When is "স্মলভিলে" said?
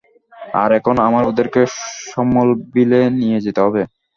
2.05-3.01